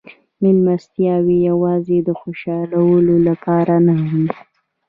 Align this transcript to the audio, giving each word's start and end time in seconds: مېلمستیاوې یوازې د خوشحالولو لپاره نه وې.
مېلمستیاوې 0.41 1.37
یوازې 1.49 1.97
د 2.07 2.09
خوشحالولو 2.21 3.15
لپاره 3.27 3.75
نه 3.85 3.95
وې. 4.03 4.25